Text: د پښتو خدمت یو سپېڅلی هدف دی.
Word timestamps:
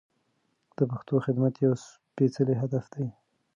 د 0.75 0.77
پښتو 0.91 1.15
خدمت 1.25 1.53
یو 1.65 1.73
سپېڅلی 1.83 2.55
هدف 2.61 2.85
دی. 2.93 3.05